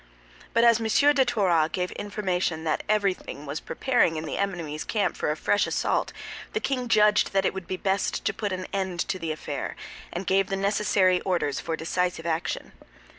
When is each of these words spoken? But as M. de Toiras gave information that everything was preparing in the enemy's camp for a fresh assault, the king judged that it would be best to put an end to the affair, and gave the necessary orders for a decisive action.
But 0.55 0.63
as 0.63 0.79
M. 0.81 0.85
de 0.87 1.23
Toiras 1.25 1.71
gave 1.71 1.91
information 1.91 2.63
that 2.63 2.81
everything 2.89 3.45
was 3.45 3.59
preparing 3.59 4.15
in 4.15 4.25
the 4.25 4.39
enemy's 4.39 4.83
camp 4.83 5.15
for 5.15 5.29
a 5.29 5.37
fresh 5.37 5.67
assault, 5.67 6.11
the 6.53 6.59
king 6.59 6.87
judged 6.87 7.33
that 7.33 7.45
it 7.45 7.53
would 7.53 7.67
be 7.67 7.77
best 7.77 8.25
to 8.25 8.33
put 8.33 8.51
an 8.51 8.65
end 8.73 8.99
to 9.09 9.19
the 9.19 9.31
affair, 9.31 9.75
and 10.11 10.25
gave 10.25 10.47
the 10.47 10.55
necessary 10.55 11.21
orders 11.21 11.59
for 11.59 11.73
a 11.75 11.77
decisive 11.77 12.25
action. 12.25 12.71